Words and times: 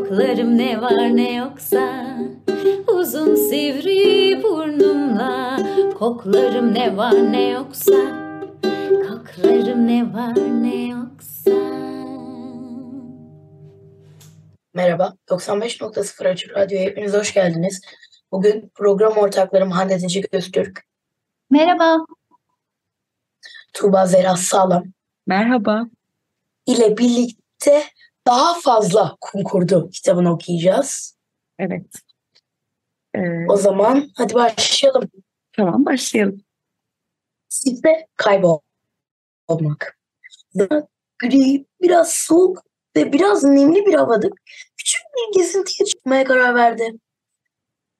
Koklarım 0.00 0.58
ne 0.58 0.80
var 0.80 1.16
ne 1.16 1.34
yoksa 1.34 2.16
Uzun 2.88 3.34
sivri 3.34 4.42
burnumla 4.42 5.58
Koklarım 5.98 6.74
ne 6.74 6.96
var 6.96 7.32
ne 7.32 7.48
yoksa 7.48 7.92
Koklarım 9.08 9.86
ne 9.86 10.14
var 10.14 10.34
ne 10.62 10.86
yoksa 10.86 11.50
Merhaba, 14.74 15.16
95.0 15.28 16.28
Açık 16.28 16.56
Radyo'ya 16.56 16.84
hepiniz 16.84 17.14
hoş 17.14 17.34
geldiniz. 17.34 17.80
Bugün 18.32 18.70
program 18.74 19.12
ortaklarım 19.12 19.70
Hande 19.70 19.98
Tecik 19.98 20.34
Öztürk. 20.34 20.84
Merhaba. 21.50 22.06
Tuğba 23.72 24.06
Zera 24.06 24.36
Sağlam. 24.36 24.84
Merhaba. 25.26 25.86
ile 26.66 26.98
birlikte 26.98 27.82
daha 28.26 28.60
fazla 28.60 29.16
kum 29.20 29.44
kurdu 29.44 29.90
kitabını 29.90 30.32
okuyacağız. 30.32 31.16
Evet. 31.58 31.86
Ee, 33.14 33.46
o 33.48 33.56
zaman 33.56 34.10
hadi 34.16 34.34
başlayalım. 34.34 35.10
Tamam 35.52 35.86
başlayalım. 35.86 36.40
Sizde 37.48 38.06
kaybolmak. 38.16 39.98
Gri, 41.18 41.66
biraz 41.82 42.14
soğuk 42.14 42.62
ve 42.96 43.12
biraz 43.12 43.44
nemli 43.44 43.86
bir 43.86 43.94
havada 43.94 44.28
küçük 44.76 45.02
bir 45.16 45.38
gezintiye 45.38 45.86
çıkmaya 45.86 46.24
karar 46.24 46.54
verdi. 46.54 46.92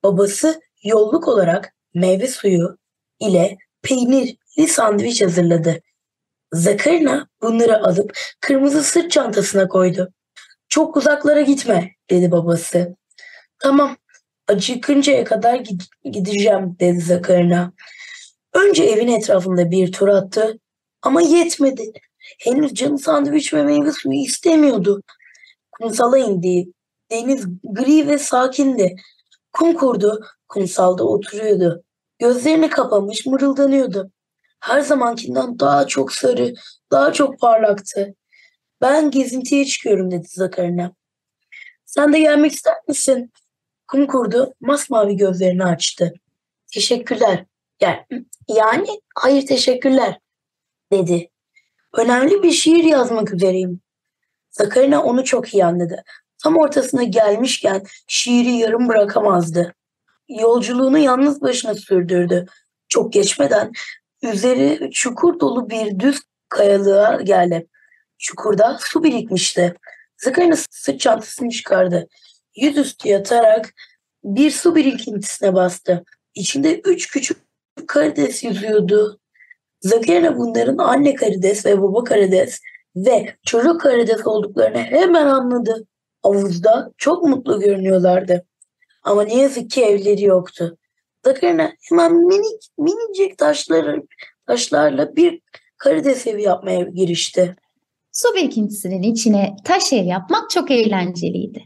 Babası 0.03 0.61
yolluk 0.83 1.29
olarak 1.29 1.75
meyve 1.95 2.27
suyu 2.27 2.79
ile 3.21 3.59
peynirli 3.83 4.69
sandviç 4.69 5.23
hazırladı. 5.23 5.81
Zakarina 6.53 7.29
bunları 7.43 7.85
alıp 7.85 8.19
kırmızı 8.41 8.83
sırt 8.83 9.11
çantasına 9.11 9.69
koydu. 9.69 10.13
Çok 10.69 10.97
uzaklara 10.97 11.41
gitme 11.41 11.91
dedi 12.11 12.31
babası. 12.31 12.97
Tamam 13.59 13.97
acıkıncaya 14.49 15.25
kadar 15.25 15.61
gideceğim 16.05 16.77
dedi 16.81 17.01
Zakarina. 17.01 17.73
Önce 18.53 18.85
evin 18.85 19.09
etrafında 19.09 19.71
bir 19.71 19.93
tur 19.93 20.09
attı 20.09 20.59
ama 21.03 21.23
yetmedi. 21.23 21.93
Henüz 22.39 22.75
canı 22.75 22.99
sandviç 22.99 23.55
ve 23.55 23.63
meyve 23.63 23.93
suyu 23.93 24.21
istemiyordu. 24.21 25.03
Kumsala 25.73 26.19
indi. 26.19 26.73
Deniz 27.11 27.47
gri 27.65 28.09
ve 28.09 28.19
sakindi. 28.19 28.97
Kum 29.53 29.75
kurdu. 29.75 30.25
Kumsalda 30.49 31.05
oturuyordu. 31.05 31.85
Gözlerini 32.19 32.71
kapamış 32.71 33.27
mırıldanıyordu. 33.27 34.11
Her 34.61 34.81
zamankinden 34.81 35.59
daha 35.59 35.87
çok 35.87 36.13
sarı, 36.13 36.55
daha 36.91 37.13
çok 37.13 37.41
parlaktı. 37.41 38.15
Ben 38.81 39.11
gezintiye 39.11 39.65
çıkıyorum 39.65 40.11
dedi 40.11 40.27
Zakarina. 40.29 40.93
Sen 41.87 42.13
de 42.13 42.21
gelmek 42.21 42.53
ister 42.53 42.75
misin? 42.89 43.33
Kum 43.89 44.07
kurdu, 44.07 44.55
masmavi 44.61 45.17
gözlerini 45.17 45.65
açtı. 45.65 46.13
Teşekkürler. 46.75 47.45
Yani, 47.81 48.05
yani 48.49 49.01
hayır 49.19 49.47
teşekkürler 49.47 50.19
dedi. 50.93 51.31
Önemli 51.93 52.43
bir 52.43 52.53
şiir 52.53 52.85
yazmak 52.85 53.35
üzereyim. 53.35 53.81
Zakarina 54.51 55.03
onu 55.03 55.25
çok 55.25 55.55
iyi 55.55 55.65
anladı. 55.65 56.05
Tam 56.43 56.57
ortasına 56.57 57.03
gelmişken 57.03 57.83
şiiri 58.09 58.51
yarım 58.51 58.89
bırakamazdı. 58.89 59.75
Yolculuğunu 60.29 60.99
yalnız 60.99 61.43
başına 61.43 61.75
sürdürdü. 61.75 62.47
Çok 62.89 63.13
geçmeden 63.13 63.73
üzeri 64.23 64.91
çukur 64.91 65.41
dolu 65.41 65.71
bir 65.71 65.99
düz 65.99 66.21
kayalığa 66.49 67.21
geldi. 67.21 67.67
Çukurda 68.19 68.79
su 68.81 69.03
birikmişti. 69.03 69.75
Zakarina 70.17 70.57
sırt 70.71 71.01
çantasını 71.01 71.51
çıkardı. 71.51 72.09
Yüzüstü 72.57 73.09
yatarak 73.09 73.75
bir 74.25 74.51
su 74.51 74.75
birikintisine 74.75 75.55
bastı. 75.55 76.05
İçinde 76.35 76.81
üç 76.81 77.11
küçük 77.11 77.37
karides 77.87 78.45
yüzüyordu. 78.45 79.21
Zakarina 79.81 80.37
bunların 80.37 80.79
anne 80.79 81.15
karides 81.15 81.67
ve 81.67 81.83
baba 81.83 82.05
karides 82.05 82.61
ve 82.97 83.37
çocuk 83.47 83.81
karides 83.81 84.27
olduklarını 84.27 84.79
hemen 84.79 85.27
anladı. 85.27 85.87
Havuzda 86.23 86.93
çok 86.97 87.25
mutlu 87.25 87.61
görünüyorlardı. 87.61 88.47
Ama 89.03 89.23
ne 89.23 89.37
yazık 89.37 89.71
ki 89.71 89.85
evleri 89.85 90.25
yoktu. 90.25 90.79
Zakarina 91.25 91.73
hemen 91.89 92.15
minik 92.15 92.63
minicik 92.79 93.39
taşları, 93.39 94.03
taşlarla 94.47 95.17
bir 95.17 95.41
karides 95.79 96.27
evi 96.27 96.43
yapmaya 96.43 96.83
girişti. 96.83 97.57
Su 98.13 98.35
birikintisinin 98.35 99.03
içine 99.03 99.57
taş 99.65 99.93
ev 99.93 100.05
yapmak 100.05 100.51
çok 100.51 100.71
eğlenceliydi. 100.71 101.65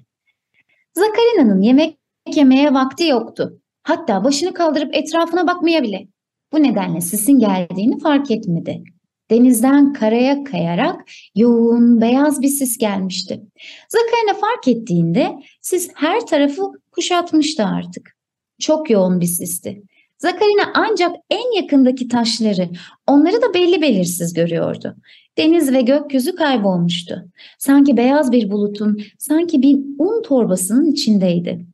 Zakarina'nın 0.94 1.60
yemek 1.60 1.98
yemeye 2.34 2.74
vakti 2.74 3.06
yoktu. 3.06 3.60
Hatta 3.82 4.24
başını 4.24 4.54
kaldırıp 4.54 4.94
etrafına 4.94 5.46
bakmaya 5.46 5.82
bile. 5.82 6.08
Bu 6.52 6.62
nedenle 6.62 7.00
sisin 7.00 7.38
geldiğini 7.38 7.98
fark 7.98 8.30
etmedi. 8.30 8.82
Denizden 9.30 9.92
karaya 9.92 10.44
kayarak 10.44 11.00
yoğun 11.34 12.00
beyaz 12.00 12.42
bir 12.42 12.48
sis 12.48 12.78
gelmişti. 12.78 13.40
Zakarina 13.88 14.40
fark 14.40 14.68
ettiğinde 14.68 15.32
sis 15.60 15.90
her 15.94 16.26
tarafı 16.26 16.62
kuşatmıştı 16.92 17.64
artık. 17.64 18.13
Çok 18.60 18.90
yoğun 18.90 19.20
bir 19.20 19.26
sisti. 19.26 19.82
Zakarina 20.18 20.72
ancak 20.74 21.16
en 21.30 21.62
yakındaki 21.62 22.08
taşları, 22.08 22.68
onları 23.06 23.42
da 23.42 23.54
belli 23.54 23.82
belirsiz 23.82 24.34
görüyordu. 24.34 24.96
Deniz 25.38 25.72
ve 25.72 25.82
gökyüzü 25.82 26.34
kaybolmuştu. 26.34 27.24
Sanki 27.58 27.96
beyaz 27.96 28.32
bir 28.32 28.50
bulutun, 28.50 29.02
sanki 29.18 29.62
bir 29.62 29.76
un 29.98 30.22
torbasının 30.22 30.92
içindeydi. 30.92 31.66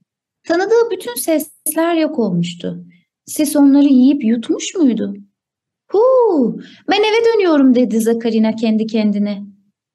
Tanıdığı 0.49 0.91
bütün 0.91 1.15
sesler 1.15 1.95
yok 1.95 2.19
olmuştu. 2.19 2.85
Ses 3.27 3.57
onları 3.57 3.87
yiyip 3.87 4.25
yutmuş 4.25 4.75
muydu? 4.75 5.15
Huu, 5.91 6.61
ben 6.89 7.01
eve 7.01 7.35
dönüyorum 7.35 7.75
dedi 7.75 8.01
Zakarina 8.01 8.57
kendi 8.57 8.87
kendine. 8.87 9.43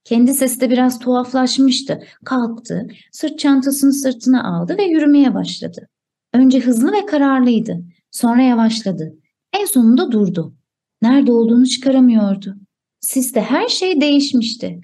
Kendi 0.03 0.33
sesi 0.33 0.61
de 0.61 0.69
biraz 0.69 0.99
tuhaflaşmıştı. 0.99 2.03
Kalktı, 2.25 2.87
sırt 3.11 3.39
çantasını 3.39 3.93
sırtına 3.93 4.57
aldı 4.57 4.77
ve 4.77 4.83
yürümeye 4.83 5.33
başladı. 5.33 5.87
Önce 6.35 6.59
hızlı 6.59 6.91
ve 6.91 7.05
kararlıydı. 7.05 7.85
Sonra 8.11 8.41
yavaşladı. 8.41 9.15
En 9.53 9.65
sonunda 9.65 10.11
durdu. 10.11 10.55
Nerede 11.01 11.31
olduğunu 11.31 11.67
çıkaramıyordu. 11.67 12.55
Siste 12.99 13.41
her 13.41 13.67
şey 13.67 14.01
değişmişti. 14.01 14.81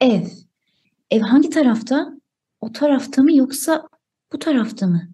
Ev. 0.00 0.22
Ev 1.10 1.20
hangi 1.20 1.50
tarafta? 1.50 2.14
o 2.64 2.72
tarafta 2.72 3.22
mı 3.22 3.36
yoksa 3.36 3.88
bu 4.32 4.38
tarafta 4.38 4.86
mı? 4.86 5.08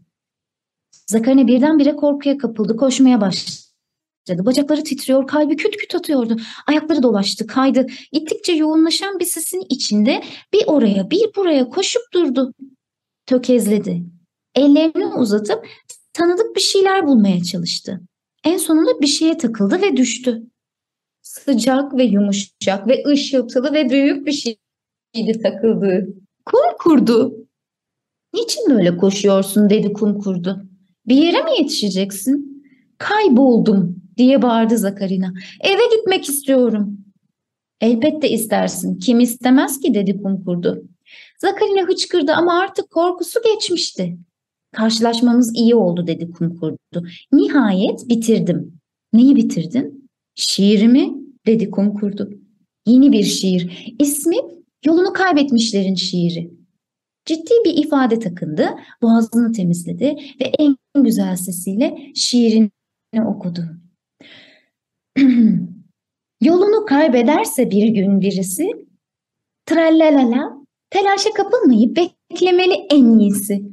Zakarina 1.06 1.47
birdenbire 1.47 1.97
korkuya 1.97 2.38
kapıldı, 2.38 2.77
koşmaya 2.77 3.21
başladı. 3.21 3.56
Bacakları 4.29 4.85
titriyor, 4.85 5.27
kalbi 5.27 5.56
küt 5.56 5.77
küt 5.77 5.94
atıyordu. 5.94 6.37
Ayakları 6.67 7.03
dolaştı, 7.03 7.47
kaydı. 7.47 7.87
Gittikçe 8.12 8.53
yoğunlaşan 8.53 9.19
bir 9.19 9.25
sesin 9.25 9.62
içinde 9.69 10.23
bir 10.53 10.62
oraya 10.67 11.11
bir 11.11 11.35
buraya 11.37 11.69
koşup 11.69 12.03
durdu. 12.15 12.53
Tökezledi. 13.27 14.05
Ellerini 14.55 15.06
uzatıp 15.06 15.67
tanıdık 16.12 16.56
bir 16.56 16.61
şeyler 16.61 17.06
bulmaya 17.06 17.43
çalıştı. 17.43 18.00
En 18.44 18.56
sonunda 18.56 19.00
bir 19.00 19.06
şeye 19.06 19.38
takıldı 19.38 19.82
ve 19.82 19.97
düştü. 19.97 20.43
Sıcak 21.23 21.97
ve 21.97 22.05
yumuşak 22.05 22.88
ve 22.88 23.05
ışıltılı 23.06 23.73
ve 23.73 23.91
büyük 23.91 24.26
bir 24.26 24.32
şeydi 24.32 25.43
takıldığı. 25.43 26.08
Kum 26.47 26.76
kurdu. 26.79 27.47
Niçin 28.35 28.70
böyle 28.70 28.97
koşuyorsun 28.97 29.70
dedi 29.70 29.93
kum 29.93 30.19
kurdu. 30.19 30.62
Bir 31.06 31.17
yere 31.17 31.43
mi 31.43 31.50
yetişeceksin? 31.58 32.64
Kayboldum 32.99 33.96
diye 34.17 34.43
bağırdı 34.43 34.79
Zakarina. 34.79 35.32
Eve 35.61 35.96
gitmek 35.96 36.29
istiyorum. 36.29 36.99
Elbette 37.81 38.31
istersin. 38.31 38.99
Kim 38.99 39.20
istemez 39.20 39.81
ki 39.81 39.94
dedi 39.94 40.23
kum 40.23 40.44
kurdu. 40.44 40.85
Zakarina 41.38 41.88
hıçkırdı 41.88 42.32
ama 42.32 42.61
artık 42.61 42.91
korkusu 42.91 43.41
geçmişti. 43.43 44.17
Karşılaşmamız 44.72 45.56
iyi 45.56 45.75
oldu 45.75 46.06
dedi 46.06 46.31
kum 46.31 46.56
kurdu. 46.56 47.06
Nihayet 47.32 48.08
bitirdim. 48.08 48.81
Neyi 49.12 49.37
bitirdin? 49.37 50.11
Şiirimi 50.34 51.11
dedi 51.46 51.70
kum 51.70 51.94
kurdu. 51.94 52.31
Yeni 52.87 53.12
bir 53.12 53.25
şiir. 53.25 53.94
İsmi 53.99 54.37
Yolunu 54.87 55.12
Kaybetmişlerin 55.12 55.94
Şiiri. 55.94 56.50
Ciddi 57.25 57.50
bir 57.64 57.84
ifade 57.84 58.19
takındı, 58.19 58.69
boğazını 59.02 59.52
temizledi 59.52 60.17
ve 60.40 60.44
en 60.58 60.76
güzel 60.96 61.37
sesiyle 61.37 61.99
şiirini 62.14 62.70
okudu. 63.26 63.64
Yolunu 66.43 66.84
kaybederse 66.87 67.70
bir 67.70 67.88
gün 67.88 68.20
birisi, 68.20 68.70
trallalala, 69.67 70.64
telaşa 70.90 71.31
kapılmayıp 71.31 71.96
beklemeli 71.96 72.75
en 72.90 73.19
iyisi. 73.19 73.69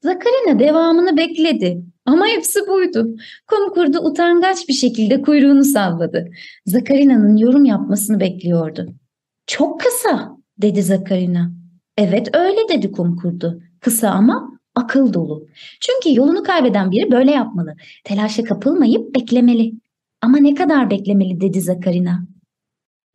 Zakarina 0.00 0.58
devamını 0.58 1.16
bekledi 1.16 1.82
ama 2.06 2.26
hepsi 2.26 2.60
buydu. 2.68 3.16
Kum 3.46 3.74
kurdu 3.74 3.98
utangaç 3.98 4.68
bir 4.68 4.72
şekilde 4.72 5.22
kuyruğunu 5.22 5.64
salladı. 5.64 6.28
Zakarina'nın 6.66 7.36
yorum 7.36 7.64
yapmasını 7.64 8.20
bekliyordu. 8.20 8.94
Çok 9.46 9.80
kısa 9.80 10.36
dedi 10.58 10.82
Zakarina. 10.82 11.52
Evet 11.98 12.28
öyle 12.34 12.68
dedi 12.68 12.92
kum 12.92 13.16
kurdu. 13.16 13.62
Kısa 13.80 14.10
ama 14.10 14.58
akıl 14.74 15.12
dolu. 15.12 15.46
Çünkü 15.80 16.18
yolunu 16.18 16.42
kaybeden 16.42 16.90
biri 16.90 17.10
böyle 17.10 17.30
yapmalı. 17.30 17.74
Telaşa 18.04 18.44
kapılmayıp 18.44 19.14
beklemeli. 19.14 19.72
Ama 20.22 20.38
ne 20.38 20.54
kadar 20.54 20.90
beklemeli 20.90 21.40
dedi 21.40 21.60
Zakarina. 21.60 22.26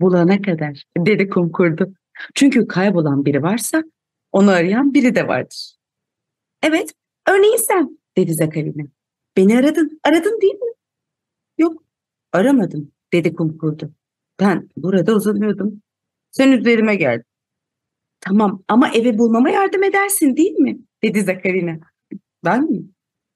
Bulana 0.02 0.42
kadar 0.42 0.84
dedi 0.98 1.30
kum 1.30 1.52
kurdu. 1.52 1.94
Çünkü 2.36 2.68
kaybolan 2.68 3.26
biri 3.26 3.44
varsa 3.44 3.84
onu 4.32 4.50
arayan 4.50 4.94
biri 4.94 5.16
de 5.16 5.28
vardır. 5.28 5.81
Evet, 6.64 6.94
örneğin 7.30 7.58
sen 7.58 8.00
dedi 8.18 8.34
Zakarina. 8.34 8.84
Beni 9.38 9.58
aradın, 9.58 10.00
aradın 10.04 10.42
değil 10.42 10.54
mi? 10.54 10.72
Yok, 11.58 11.84
aramadım 12.32 12.92
dedi 13.14 13.34
kum 13.34 13.58
kurdu. 13.58 13.94
Ben 14.40 14.70
burada 14.78 15.16
uzanıyordum. 15.16 15.82
Sen 16.32 16.52
üzerime 16.52 16.96
geldin. 16.96 17.26
Tamam 18.22 18.64
ama 18.68 18.90
evi 18.90 19.18
bulmama 19.18 19.50
yardım 19.50 19.84
edersin 19.84 20.38
değil 20.38 20.54
mi? 20.54 20.80
Dedi 21.04 21.22
Zakarina. 21.22 21.80
Ben 22.46 22.72
mi? 22.72 22.84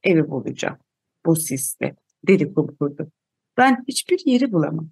Evi 0.04 0.30
bulacağım. 0.30 0.77
Bu 1.25 1.36
sisle. 1.36 1.95
Dedi 2.27 2.54
kum 2.54 2.75
kurdu. 2.80 3.12
Ben 3.57 3.83
hiçbir 3.88 4.22
yeri 4.25 4.51
bulamam. 4.51 4.89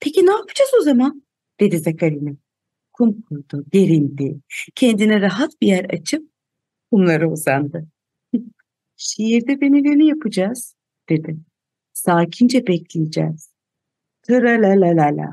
Peki 0.00 0.26
ne 0.26 0.30
yapacağız 0.30 0.70
o 0.80 0.82
zaman? 0.82 1.22
Dedi 1.60 1.78
Zakarina. 1.78 2.30
Kum 2.92 3.22
kurdu, 3.22 3.64
gerindi. 3.72 4.40
Kendine 4.74 5.20
rahat 5.20 5.60
bir 5.60 5.66
yer 5.66 5.84
açıp 5.84 6.29
kumlara 6.90 7.30
uzandı. 7.30 7.86
Şiirde 8.96 9.60
denileni 9.60 10.06
yapacağız, 10.06 10.74
dedi. 11.08 11.36
Sakince 11.92 12.66
bekleyeceğiz. 12.66 13.50
Tralalalala. 14.22 15.30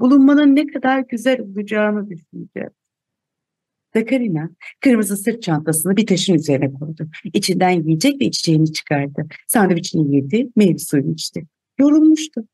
Bulunmanın 0.00 0.56
ne 0.56 0.66
kadar 0.66 1.00
güzel 1.00 1.40
olacağını 1.40 2.10
düşüneceğiz. 2.10 2.72
Zakarina 3.94 4.50
kırmızı 4.80 5.16
sırt 5.16 5.42
çantasını 5.42 5.96
bir 5.96 6.06
taşın 6.06 6.34
üzerine 6.34 6.72
koydu. 6.72 7.08
İçinden 7.24 7.70
yiyecek 7.70 8.20
ve 8.20 8.24
içeceğini 8.24 8.72
çıkardı. 8.72 9.26
Sandviçini 9.48 10.16
yedi, 10.16 10.48
meyve 10.56 10.78
suyunu 10.78 11.12
içti. 11.12 11.46
Yorulmuştu. 11.78 12.48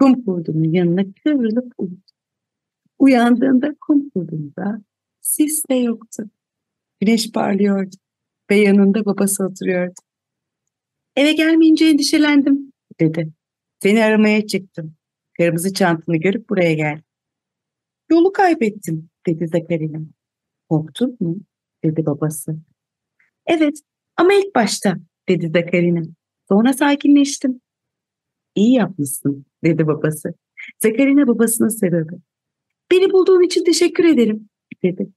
Kum 0.00 0.24
kurdunun 0.24 0.72
yanına 0.72 1.04
kıvrılıp 1.24 1.72
uyudu. 1.78 2.00
Uyandığında 2.98 3.74
kum 3.80 4.10
kurdunda 4.10 4.82
sis 5.20 5.62
de 5.70 5.74
yoktu. 5.74 6.30
Güneş 7.00 7.32
parlıyordu 7.32 7.96
ve 8.50 8.56
yanında 8.56 9.04
babası 9.04 9.44
oturuyordu. 9.44 9.94
Eve 11.16 11.32
gelmeyince 11.32 11.86
endişelendim 11.86 12.72
dedi. 13.00 13.32
Seni 13.82 14.04
aramaya 14.04 14.46
çıktım. 14.46 14.96
Kırmızı 15.36 15.74
çantanı 15.74 16.16
görüp 16.16 16.50
buraya 16.50 16.74
gel. 16.74 17.00
Yolu 18.10 18.32
kaybettim 18.32 19.10
dedi 19.26 19.48
Zakarina. 19.48 20.00
Korktun 20.68 21.16
mu? 21.20 21.36
dedi 21.84 22.06
babası. 22.06 22.56
Evet 23.46 23.80
ama 24.16 24.34
ilk 24.34 24.54
başta 24.54 24.96
dedi 25.28 25.50
Zakarina. 25.54 26.02
Sonra 26.48 26.72
sakinleştim. 26.72 27.60
İyi 28.54 28.74
yapmışsın 28.74 29.46
dedi 29.64 29.86
babası. 29.86 30.34
Zakarina 30.82 31.26
babasına 31.26 31.70
sarıldı. 31.70 32.22
Beni 32.90 33.12
bulduğun 33.12 33.42
için 33.42 33.64
teşekkür 33.64 34.04
ederim 34.04 34.48
dedi. 34.82 35.08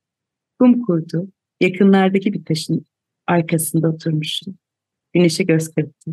Kum 0.60 0.82
kurdu. 0.82 1.32
Yakınlardaki 1.62 2.34
bir 2.34 2.46
taşın 2.46 2.86
arkasında 3.28 3.90
oturmuştu. 3.90 4.52
Güneşe 5.14 5.44
göz 5.44 5.74
kırptı. 5.74 6.12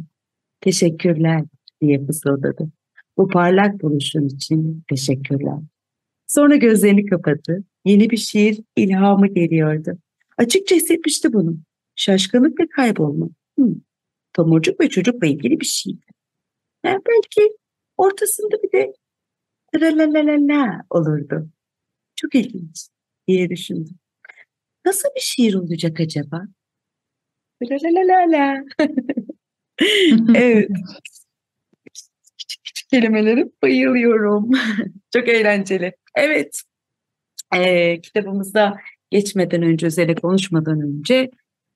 Teşekkürler 0.61 1.45
diye 1.81 2.07
fısıldadı. 2.07 2.71
Bu 3.17 3.29
parlak 3.29 3.83
buluşun 3.83 4.27
için 4.29 4.85
teşekkürler. 4.89 5.59
Sonra 6.27 6.57
gözlerini 6.57 7.07
kapadı. 7.07 7.65
Yeni 7.85 8.11
bir 8.11 8.17
şiir 8.17 8.61
ilhamı 8.77 9.27
geliyordu. 9.27 9.99
Açıkça 10.37 10.77
hissetmişti 10.77 11.33
bunu. 11.33 11.57
Şaşkınlık 11.97 12.61
ve 12.61 12.69
kaybolma. 12.69 13.29
Hmm. 13.59 13.75
Tomurcuk 14.33 14.81
ve 14.81 14.89
çocukla 14.89 15.27
ilgili 15.27 15.61
bir 15.61 15.67
şeydi. 15.67 16.07
Yani 16.85 17.01
belki 17.09 17.57
ortasında 17.97 18.57
bir 18.63 18.73
de 18.73 18.93
la 20.49 20.85
olurdu. 20.91 21.49
Çok 22.17 22.35
ilginç 22.35 22.89
diye 23.29 23.51
düşündüm. 23.51 23.99
Nasıl 24.89 25.09
bir 25.17 25.21
şiir 25.21 25.55
olacak 25.55 26.01
acaba? 26.01 26.43
La 27.63 27.77
la 27.83 28.01
la 28.09 28.33
la. 28.33 28.65
evet. 30.35 30.69
Küçük 32.39 32.65
küçük 32.65 32.89
kelimelere 32.91 33.49
bayılıyorum. 33.63 34.51
Çok 35.13 35.29
eğlenceli. 35.29 35.93
Evet. 36.15 36.63
Ee, 37.57 38.01
kitabımızda 38.01 38.77
geçmeden 39.11 39.63
önce, 39.63 39.87
üzerine 39.87 40.15
konuşmadan 40.15 40.81
önce 40.81 41.31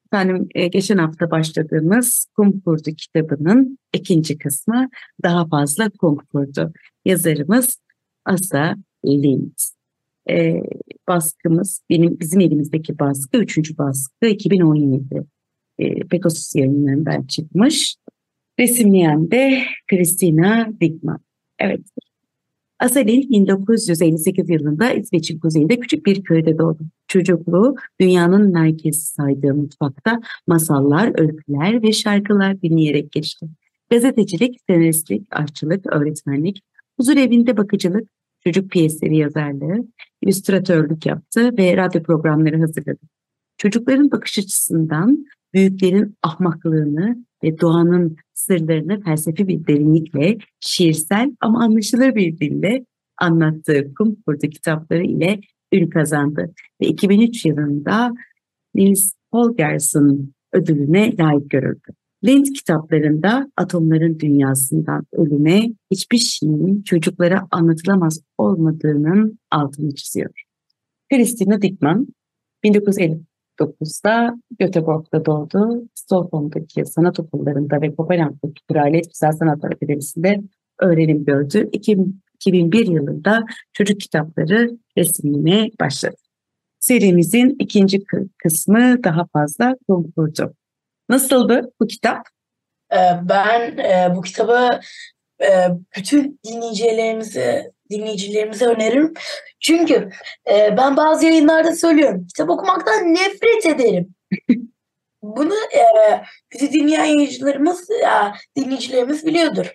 efendim 0.07 0.49
e, 0.55 0.69
geçen 0.69 0.99
hafta 0.99 1.31
başladığımız 1.31 2.27
Kum 2.37 2.61
Kurdu 2.61 2.91
kitabının 2.91 3.79
ikinci 3.93 4.39
kısmı 4.39 4.89
daha 5.23 5.49
fazla 5.49 5.91
Kum 5.91 6.17
Kurdu. 6.17 6.73
Yazarımız 7.05 7.79
Asa 8.25 8.77
Lind. 9.07 9.53
E, 11.09 11.13
baskımız, 11.13 11.81
benim 11.91 12.21
bizim 12.21 12.41
elimizdeki 12.41 12.99
baskı, 12.99 13.39
üçüncü 13.39 13.79
baskı 13.79 14.27
2017 14.27 15.27
e, 15.79 15.95
Pegasus 15.95 16.55
yayınlarından 16.55 17.23
çıkmış. 17.23 17.97
Resimleyen 18.61 19.31
de 19.31 19.63
Christina 19.91 20.69
Dickman. 20.81 21.21
Evet. 21.59 21.81
Asalin 22.79 23.31
1958 23.31 24.51
yılında 24.51 24.93
İsveç'in 24.93 25.39
kuzeyinde 25.39 25.81
küçük 25.81 26.07
bir 26.07 26.23
köyde 26.23 26.59
doğdu. 26.59 26.83
Çocukluğu 27.09 27.75
dünyanın 28.01 28.53
merkezi 28.53 29.07
saydığı 29.07 29.55
mutfakta 29.55 30.21
masallar, 30.47 31.21
öyküler 31.21 31.83
ve 31.83 31.93
şarkılar 31.93 32.63
dinleyerek 32.63 33.13
geçti. 33.13 33.47
Gazetecilik, 33.91 34.61
senaristlik, 34.71 35.27
aşçılık, 35.31 35.87
öğretmenlik, 35.87 36.63
huzur 36.97 37.17
evinde 37.17 37.57
bakıcılık, 37.57 38.09
çocuk 38.45 38.71
piyesleri 38.71 39.17
yazarlığı, 39.17 39.87
illüstratörlük 40.23 41.07
yaptı 41.07 41.57
ve 41.59 41.77
radyo 41.77 42.03
programları 42.03 42.61
hazırladı. 42.61 43.01
Çocukların 43.59 44.11
bakış 44.11 44.39
açısından 44.39 45.27
büyüklerin 45.55 46.17
ahmaklığını 46.23 47.25
ve 47.45 47.61
doğanın 47.61 48.17
sırlarını 48.35 49.03
felsefi 49.03 49.49
bir 49.49 49.67
derinlikle, 49.67 50.39
şiirsel 50.61 51.37
ama 51.41 51.65
anlaşılır 51.65 52.15
bir 52.15 52.39
dille 52.39 52.85
anlattığı 53.19 53.95
kum 53.95 54.17
kurdu 54.27 54.47
kitapları 54.47 55.05
ile 55.05 55.41
ün 55.73 55.91
kazandı 55.91 56.55
ve 56.81 56.87
2003 56.87 57.45
yılında 57.45 58.13
Niels 58.75 59.13
Holgersson 59.33 60.33
ödülüne 60.53 61.17
layık 61.17 61.51
görüldü. 61.51 61.93
Lind 62.25 62.47
kitaplarında 62.47 63.51
atomların 63.57 64.19
dünyasından 64.19 65.07
ölüme 65.13 65.63
hiçbir 65.91 66.19
şeyin 66.19 66.83
çocuklara 66.83 67.49
anlatılamaz 67.51 68.21
olmadığının 68.39 69.39
altını 69.51 69.95
çiziyor. 69.95 70.45
Christina 71.13 71.63
Dickman 71.63 72.07
1959'da 72.65 74.37
Göteborg'da 74.59 75.25
doğdu. 75.25 75.89
Stockholm'daki 75.95 76.87
sanat 76.87 77.21
okullarında 77.21 77.81
ve 77.81 77.95
Kopenhag'daki 77.95 78.67
Kraliyet 78.73 79.13
Güzel 79.13 79.33
Sanatlar 79.33 79.73
Akademisi'nde 79.73 80.43
öğrenim 80.81 81.25
gördü. 81.25 81.69
2001 81.73 82.87
yılında 82.87 83.45
çocuk 83.73 84.01
kitapları 84.01 84.79
resimine 84.99 85.71
başladı. 85.81 86.17
Serimizin 86.81 87.57
ikinci 87.59 88.05
kısmı 88.39 89.05
daha 89.05 89.27
fazla 89.27 89.77
konkurdu. 89.89 90.55
Nasıldı 91.13 91.73
bu 91.81 91.87
kitap? 91.87 92.29
Ee, 92.93 92.97
ben 93.23 93.79
e, 93.79 94.17
bu 94.17 94.23
kitabı 94.23 94.81
e, 95.43 95.69
bütün 95.97 96.41
dinleyicilerimize 96.45 97.73
dinleyicilerimize 97.91 98.67
öneririm. 98.67 99.15
Çünkü 99.61 100.11
e, 100.51 100.77
ben 100.77 100.97
bazı 100.97 101.27
yayınlarda 101.27 101.77
söylüyorum. 101.77 102.27
Kitap 102.27 102.51
okumaktan 102.51 103.15
nefret 103.15 103.67
ederim. 103.67 104.15
Bunu 105.23 105.55
bizi 106.55 106.73
dinleyen 106.73 107.05
yayıncılarımız, 107.05 107.91
ya, 108.03 108.35
dinleyicilerimiz 108.57 109.27
biliyordur. 109.27 109.75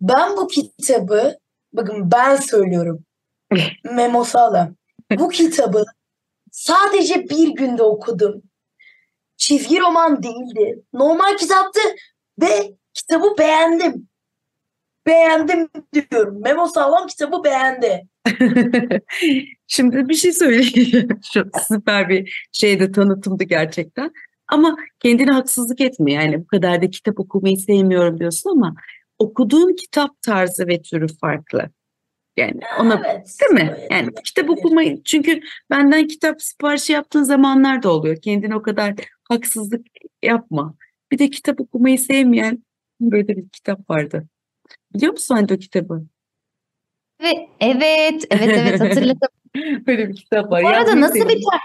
Ben 0.00 0.36
bu 0.36 0.48
kitabı, 0.48 1.38
bakın 1.72 2.10
ben 2.10 2.36
söylüyorum. 2.36 3.04
Memo 3.84 4.24
Sağlam. 4.24 4.74
Bu 5.18 5.28
kitabı 5.28 5.84
sadece 6.52 7.28
bir 7.28 7.48
günde 7.48 7.82
okudum. 7.82 8.42
Çizgi 9.40 9.80
roman 9.80 10.22
değildi. 10.22 10.82
Normal 10.92 11.36
kitaptı 11.36 11.80
ve 12.42 12.76
kitabı 12.94 13.38
beğendim. 13.38 14.08
Beğendim 15.06 15.68
diyorum. 15.94 16.42
Memo 16.42 16.66
Sağlam 16.66 17.06
kitabı 17.06 17.44
beğendi. 17.44 18.06
Şimdi 19.66 20.08
bir 20.08 20.14
şey 20.14 20.32
söyleyeyim. 20.32 21.08
Şu 21.32 21.44
süper 21.68 22.08
bir 22.08 22.48
şeyde 22.52 22.92
tanıtımdı 22.92 23.44
gerçekten. 23.44 24.10
Ama 24.48 24.76
kendine 25.00 25.30
haksızlık 25.30 25.80
etme. 25.80 26.12
Yani 26.12 26.40
bu 26.40 26.46
kadar 26.46 26.82
da 26.82 26.90
kitap 26.90 27.20
okumayı 27.20 27.56
sevmiyorum 27.56 28.18
diyorsun 28.20 28.50
ama 28.50 28.74
okuduğun 29.18 29.76
kitap 29.76 30.22
tarzı 30.22 30.66
ve 30.66 30.82
türü 30.82 31.06
farklı. 31.20 31.70
Yani 32.36 32.60
ona 32.80 33.02
Evet, 33.06 33.36
değil 33.40 33.52
mi? 33.52 33.76
evet, 33.78 33.90
Yani 33.90 34.08
evet. 34.14 34.22
kitap 34.24 34.50
okumayı 34.50 35.02
çünkü 35.04 35.40
benden 35.70 36.06
kitap 36.06 36.42
siparişi 36.42 36.92
yaptığın 36.92 37.22
zamanlar 37.22 37.82
da 37.82 37.92
oluyor. 37.92 38.16
Kendine 38.22 38.56
o 38.56 38.62
kadar 38.62 38.94
haksızlık 39.30 39.86
yapma. 40.22 40.74
Bir 41.12 41.18
de 41.18 41.30
kitap 41.30 41.60
okumayı 41.60 41.98
sevmeyen 41.98 42.64
böyle 43.00 43.28
bir 43.28 43.48
kitap 43.48 43.90
vardı. 43.90 44.28
Biliyor 44.94 45.12
musun 45.12 45.34
hangi 45.34 45.54
o 45.54 45.58
kitabı? 45.58 46.02
Ve 47.22 47.48
evet, 47.60 48.24
evet, 48.30 48.58
evet 48.58 48.80
hatırladım. 48.80 49.28
Böyle 49.86 50.08
bir 50.08 50.16
kitap 50.16 50.50
var. 50.52 50.62
Bu 50.62 50.68
arada 50.68 51.00
nasıl 51.00 51.28
bir 51.28 51.34
ter- 51.34 51.60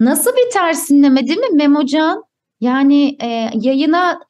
nasıl 0.00 0.30
bir 0.36 0.50
tersinleme 0.52 1.28
değil 1.28 1.38
mi 1.38 1.56
Memocan? 1.56 2.24
Yani 2.60 3.16
e, 3.22 3.50
yayına 3.54 4.20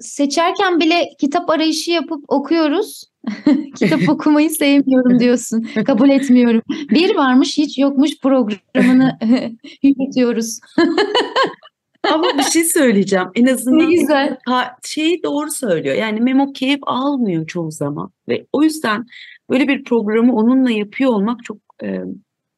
seçerken 0.00 0.80
bile 0.80 1.08
kitap 1.20 1.50
arayışı 1.50 1.90
yapıp 1.90 2.24
okuyoruz. 2.28 3.04
kitap 3.76 4.08
okumayı 4.08 4.50
sevmiyorum 4.50 5.18
diyorsun. 5.18 5.68
Kabul 5.86 6.10
etmiyorum. 6.10 6.62
Bir 6.90 7.14
varmış 7.16 7.58
hiç 7.58 7.78
yokmuş 7.78 8.20
programını 8.22 9.18
yürütüyoruz. 9.82 10.60
Ama 12.12 12.38
bir 12.38 12.42
şey 12.42 12.64
söyleyeceğim. 12.64 13.26
En 13.34 13.44
Ne 13.44 13.52
azından 13.52 13.90
güzel. 13.90 14.36
ha, 14.46 14.76
şeyi 14.84 15.22
doğru 15.22 15.50
söylüyor. 15.50 15.96
Yani 15.96 16.20
Memo 16.20 16.52
keyif 16.52 16.80
almıyor 16.82 17.46
çoğu 17.46 17.70
zaman. 17.70 18.10
Ve 18.28 18.46
o 18.52 18.62
yüzden 18.62 19.06
böyle 19.50 19.68
bir 19.68 19.84
programı 19.84 20.36
onunla 20.36 20.70
yapıyor 20.70 21.10
olmak 21.10 21.44
çok 21.44 21.58
e, 21.82 22.00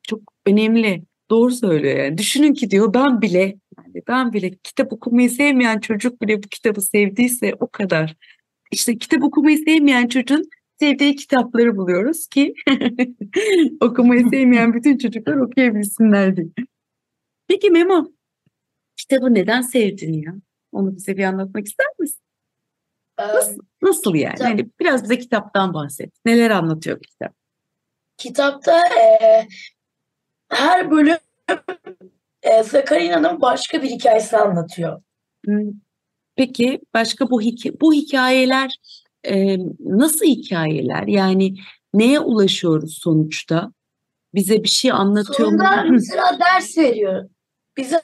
çok 0.02 0.20
önemli. 0.46 1.02
Doğru 1.30 1.50
söylüyor 1.50 1.98
yani. 1.98 2.18
Düşünün 2.18 2.54
ki 2.54 2.70
diyor 2.70 2.94
ben 2.94 3.22
bile 3.22 3.40
yani 3.78 4.02
ben 4.08 4.32
bile 4.32 4.50
kitap 4.64 4.92
okumayı 4.92 5.30
sevmeyen 5.30 5.80
çocuk 5.80 6.22
bile 6.22 6.42
bu 6.42 6.48
kitabı 6.48 6.80
sevdiyse 6.80 7.54
o 7.60 7.66
kadar. 7.70 8.16
İşte 8.70 8.98
kitap 8.98 9.22
okumayı 9.22 9.58
sevmeyen 9.58 10.08
çocuğun 10.08 10.50
sevdiği 10.80 11.16
kitapları 11.16 11.76
buluyoruz 11.76 12.26
ki 12.26 12.54
okumayı 13.80 14.28
sevmeyen 14.30 14.74
bütün 14.74 14.98
çocuklar 14.98 15.36
okuyabilsinler 15.36 16.36
diye. 16.36 16.46
Peki 17.48 17.70
Memo, 17.70 18.12
kitabı 18.96 19.34
neden 19.34 19.60
sevdin 19.60 20.12
ya? 20.12 20.34
Onu 20.72 20.96
bize 20.96 21.16
bir 21.16 21.24
anlatmak 21.24 21.66
ister 21.66 21.86
misin? 21.98 22.20
Ee, 23.18 23.22
Nasıl, 23.28 23.58
nasıl 23.82 24.14
yani? 24.14 24.34
Kitap- 24.34 24.46
Hani 24.50 24.70
biraz 24.80 25.02
bize 25.02 25.18
kitaptan 25.18 25.74
bahset. 25.74 26.10
Neler 26.24 26.50
anlatıyor 26.50 27.00
kitap? 27.02 27.34
kitapta 28.16 28.78
e, 29.00 29.46
her 30.48 30.90
bölüm 30.90 31.16
e, 32.42 32.62
Zakarina'nın 32.62 33.40
başka 33.40 33.82
bir 33.82 33.88
hikayesini 33.90 34.40
anlatıyor. 34.40 35.02
Hmm. 35.46 35.70
Peki 36.40 36.80
başka 36.94 37.30
bu 37.30 37.40
hikaye, 37.40 37.80
bu 37.80 37.92
hikayeler 37.92 38.76
e, 39.24 39.56
nasıl 39.80 40.26
hikayeler? 40.26 41.06
Yani 41.06 41.54
neye 41.94 42.20
ulaşıyoruz 42.20 42.98
sonuçta? 43.02 43.72
Bize 44.34 44.62
bir 44.62 44.68
şey 44.68 44.92
anlatıyor 44.92 45.48
mu? 45.48 45.58
Sonunda 45.58 45.82
Hı. 45.82 45.86
mesela 45.90 46.38
ders 46.40 46.78
veriyor. 46.78 47.30
Bize 47.76 48.02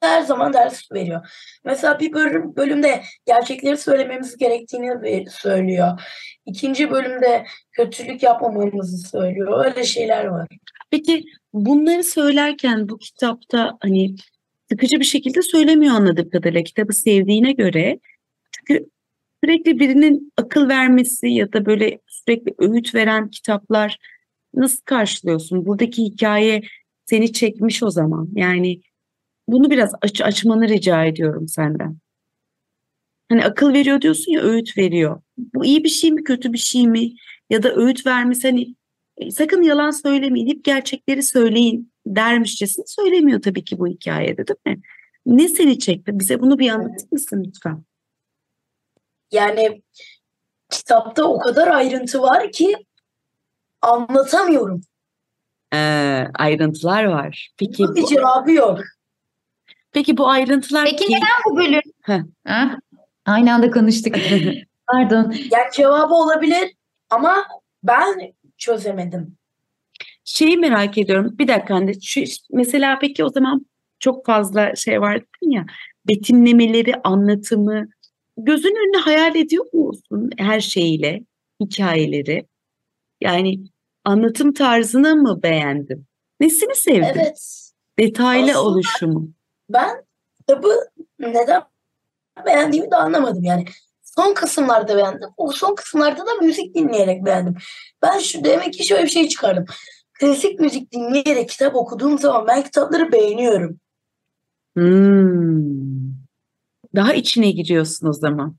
her 0.00 0.22
zaman 0.22 0.52
ders 0.52 0.92
veriyor. 0.92 1.28
Mesela 1.64 2.00
bir 2.00 2.12
bölüm, 2.12 2.56
bölümde 2.56 3.02
gerçekleri 3.26 3.76
söylememiz 3.76 4.36
gerektiğini 4.36 5.30
söylüyor. 5.30 6.00
İkinci 6.46 6.90
bölümde 6.90 7.46
kötülük 7.72 8.22
yapmamamızı 8.22 9.08
söylüyor. 9.08 9.64
Öyle 9.64 9.84
şeyler 9.84 10.24
var. 10.24 10.48
Peki 10.90 11.24
bunları 11.52 12.04
söylerken 12.04 12.88
bu 12.88 12.98
kitapta 12.98 13.78
hani 13.80 14.14
sıkıcı 14.72 15.00
bir 15.00 15.04
şekilde 15.04 15.42
söylemiyor 15.42 15.94
anladığım 15.94 16.30
kadarıyla 16.30 16.62
kitabı 16.62 16.92
sevdiğine 16.92 17.52
göre. 17.52 18.00
Çünkü 18.52 18.86
sürekli 19.44 19.80
birinin 19.80 20.32
akıl 20.36 20.68
vermesi 20.68 21.28
ya 21.28 21.52
da 21.52 21.66
böyle 21.66 21.98
sürekli 22.06 22.54
öğüt 22.58 22.94
veren 22.94 23.30
kitaplar 23.30 23.98
nasıl 24.54 24.82
karşılıyorsun? 24.84 25.66
Buradaki 25.66 26.04
hikaye 26.04 26.62
seni 27.06 27.32
çekmiş 27.32 27.82
o 27.82 27.90
zaman. 27.90 28.28
Yani 28.34 28.80
bunu 29.48 29.70
biraz 29.70 29.92
aç, 30.02 30.20
açmanı 30.20 30.68
rica 30.68 31.04
ediyorum 31.04 31.48
senden. 31.48 31.96
Hani 33.28 33.44
akıl 33.44 33.72
veriyor 33.72 34.00
diyorsun 34.00 34.32
ya 34.32 34.42
öğüt 34.42 34.78
veriyor. 34.78 35.22
Bu 35.54 35.64
iyi 35.64 35.84
bir 35.84 35.88
şey 35.88 36.12
mi 36.12 36.24
kötü 36.24 36.52
bir 36.52 36.58
şey 36.58 36.86
mi? 36.86 37.12
Ya 37.50 37.62
da 37.62 37.74
öğüt 37.74 38.06
vermesi 38.06 38.48
hani 38.48 38.74
sakın 39.30 39.62
yalan 39.62 39.90
söylemeyin, 39.90 40.46
hep 40.46 40.64
gerçekleri 40.64 41.22
söyleyin 41.22 41.91
dermişçesine 42.06 42.84
söylemiyor 42.88 43.42
tabii 43.42 43.64
ki 43.64 43.78
bu 43.78 43.86
hikayede 43.86 44.46
değil 44.46 44.76
mi? 44.76 44.82
Ne 45.26 45.48
seni 45.48 45.78
çekti? 45.78 46.18
Bize 46.20 46.40
bunu 46.40 46.58
bir 46.58 46.70
anlatır 46.70 47.08
mısın 47.12 47.44
lütfen? 47.46 47.84
Yani 49.32 49.82
kitapta 50.70 51.24
o 51.24 51.38
kadar 51.38 51.68
ayrıntı 51.68 52.22
var 52.22 52.52
ki 52.52 52.76
anlatamıyorum. 53.82 54.80
Ee, 55.74 56.24
ayrıntılar 56.34 57.04
var. 57.04 57.50
Peki 57.56 57.82
Bir 57.82 58.02
bu, 58.02 58.08
cevabı 58.08 58.52
yok. 58.52 58.78
peki 59.92 60.16
bu 60.16 60.28
ayrıntılar 60.28 60.84
Peki 60.84 61.06
ki- 61.06 61.12
neden 61.12 61.28
bu 61.50 61.56
bölüm? 61.56 61.80
Heh. 62.02 62.20
Ha? 62.46 62.78
Aynı 63.26 63.54
anda 63.54 63.70
konuştuk. 63.70 64.14
Pardon. 64.86 65.34
Yani 65.50 65.72
cevabı 65.72 66.14
olabilir 66.14 66.72
ama 67.10 67.46
ben 67.82 68.32
çözemedim. 68.58 69.36
Şeyi 70.24 70.56
merak 70.56 70.98
ediyorum. 70.98 71.38
Bir 71.38 71.48
dakika 71.48 71.74
Hande. 71.74 71.92
Şu, 72.00 72.20
mesela 72.52 72.98
peki 73.00 73.24
o 73.24 73.28
zaman 73.28 73.66
çok 73.98 74.26
fazla 74.26 74.76
şey 74.76 75.00
var 75.00 75.22
ya. 75.42 75.66
Betimlemeleri, 76.08 76.94
anlatımı. 77.04 77.88
Gözünün 78.36 78.88
önüne 78.88 79.02
hayal 79.02 79.36
ediyor 79.36 79.64
musun 79.72 80.30
her 80.38 80.60
şeyiyle 80.60 81.20
hikayeleri? 81.60 82.46
Yani 83.20 83.64
anlatım 84.04 84.52
tarzını 84.52 85.16
mı 85.16 85.42
beğendin? 85.42 86.06
Nesini 86.40 86.74
sevdin? 86.74 87.02
Evet. 87.02 87.70
Detaylı 87.98 88.50
Aslında- 88.50 88.62
oluşumu. 88.62 89.28
Ben 89.68 90.04
kitabı 90.36 90.78
neden 91.18 91.62
beğendiğimi 92.46 92.90
de 92.90 92.96
anlamadım. 92.96 93.44
Yani 93.44 93.64
son 94.02 94.34
kısımlarda 94.34 94.96
beğendim. 94.96 95.28
O 95.36 95.52
son 95.52 95.74
kısımlarda 95.74 96.26
da 96.26 96.34
müzik 96.40 96.74
dinleyerek 96.74 97.24
beğendim. 97.24 97.56
Ben 98.02 98.18
şu 98.18 98.44
demek 98.44 98.72
ki 98.74 98.86
şöyle 98.86 99.04
bir 99.04 99.10
şey 99.10 99.28
çıkardım. 99.28 99.64
Klasik 100.22 100.60
müzik 100.60 100.92
dinleyerek 100.92 101.48
kitap 101.48 101.76
okuduğum 101.76 102.18
zaman 102.18 102.46
ben 102.46 102.62
kitapları 102.62 103.12
beğeniyorum. 103.12 103.80
Hmm. 104.76 106.12
Daha 106.94 107.14
içine 107.14 107.50
giriyorsun 107.50 108.06
o 108.08 108.12
zaman. 108.12 108.56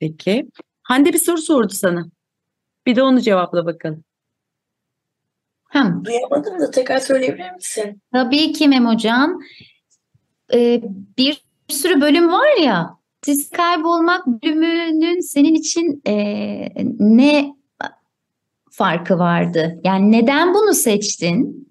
Peki. 0.00 0.48
Hande 0.82 1.12
bir 1.12 1.18
soru 1.18 1.38
sordu 1.38 1.72
sana. 1.72 2.06
Bir 2.86 2.96
de 2.96 3.02
onu 3.02 3.20
cevapla 3.20 3.66
bakalım. 3.66 4.04
Hem, 5.68 6.04
Duyamadım 6.04 6.60
da 6.60 6.70
tekrar 6.70 6.98
söyleyebilir 6.98 7.52
misin? 7.52 8.02
tabii 8.12 8.52
ki 8.52 8.68
Memocan. 8.68 9.40
Ee, 10.54 10.82
bir 11.18 11.44
sürü 11.68 12.00
bölüm 12.00 12.32
var 12.32 12.60
ya. 12.62 12.98
Siz 13.24 13.50
kaybolmak 13.50 14.26
bölümünün 14.26 15.20
senin 15.20 15.54
için 15.54 16.02
ee, 16.06 16.68
ne 16.98 17.59
farkı 18.70 19.18
vardı? 19.18 19.80
Yani 19.84 20.12
neden 20.12 20.54
bunu 20.54 20.74
seçtin? 20.74 21.68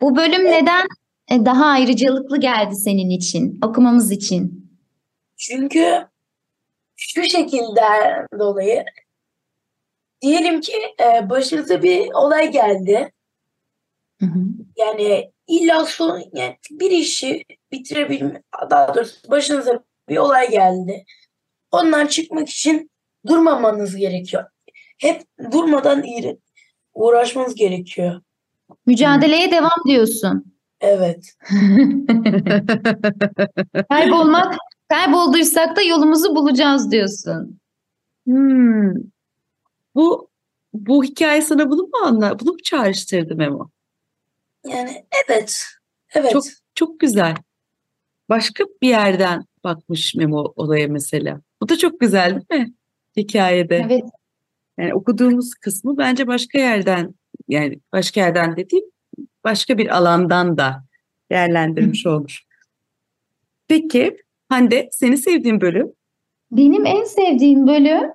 Bu 0.00 0.16
bölüm 0.16 0.44
neden 0.44 0.86
e, 1.30 1.44
daha 1.44 1.66
ayrıcalıklı 1.66 2.40
geldi 2.40 2.76
senin 2.76 3.10
için, 3.10 3.58
okumamız 3.64 4.10
için? 4.10 4.70
Çünkü 5.36 6.06
şu 6.96 7.22
şekilde 7.22 7.82
dolayı 8.38 8.84
diyelim 10.22 10.60
ki 10.60 10.72
e, 11.00 11.30
başınıza 11.30 11.82
bir 11.82 12.12
olay 12.14 12.52
geldi. 12.52 13.12
Hı 14.20 14.26
hı. 14.26 14.44
Yani 14.76 15.32
illa 15.46 15.84
son 15.84 16.22
yani 16.32 16.56
bir 16.70 16.90
işi 16.90 17.44
bitirebilme 17.72 18.42
daha 18.70 18.94
doğrusu 18.94 19.30
başınıza 19.30 19.84
bir 20.08 20.16
olay 20.16 20.50
geldi. 20.50 21.04
Ondan 21.70 22.06
çıkmak 22.06 22.48
için 22.48 22.90
durmamanız 23.26 23.96
gerekiyor. 23.96 24.44
Hep 25.02 25.22
durmadan 25.52 26.02
iyi 26.02 26.38
uğraşmanız 26.94 27.54
gerekiyor. 27.54 28.20
Mücadeleye 28.86 29.50
devam 29.50 29.84
diyorsun. 29.86 30.54
Evet. 30.80 31.36
Kaybolmak, 33.88 34.54
kaybolduysak 34.88 35.76
da 35.76 35.82
yolumuzu 35.82 36.36
bulacağız 36.36 36.90
diyorsun. 36.90 37.60
Hmm. 38.26 38.94
Bu 39.94 40.30
bu 40.72 41.04
hikaye 41.04 41.42
sana 41.42 41.70
bunu 41.70 41.82
mu 41.82 41.96
anla, 42.04 42.38
bunu 42.38 42.52
mu 42.52 42.58
çağrıştırdı 42.64 43.36
Memo? 43.36 43.70
Yani 44.66 45.04
evet. 45.24 45.64
Evet. 46.14 46.32
Çok 46.32 46.44
çok 46.74 47.00
güzel. 47.00 47.34
Başka 48.28 48.64
bir 48.82 48.88
yerden 48.88 49.44
bakmış 49.64 50.14
Memo 50.14 50.52
olaya 50.56 50.88
mesela. 50.88 51.40
Bu 51.60 51.68
da 51.68 51.78
çok 51.78 52.00
güzel 52.00 52.40
değil 52.50 52.62
mi? 52.62 52.72
Hikayede. 53.16 53.86
Evet. 53.86 54.04
Yani 54.78 54.94
okuduğumuz 54.94 55.54
kısmı 55.54 55.98
bence 55.98 56.26
başka 56.26 56.58
yerden 56.58 57.14
yani 57.48 57.80
başka 57.92 58.20
yerden 58.20 58.56
dediğim 58.56 58.84
başka 59.44 59.78
bir 59.78 59.96
alandan 59.96 60.58
da 60.58 60.84
değerlendirmiş 61.30 62.06
olmuş. 62.06 62.44
Peki 63.68 64.16
Hande 64.48 64.88
seni 64.92 65.16
sevdiğin 65.18 65.60
bölüm? 65.60 65.92
Benim 66.50 66.86
en 66.86 67.04
sevdiğim 67.04 67.66
bölüm 67.66 68.10